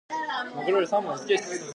[0.55, 1.63] マグロよりサーモンが好きです。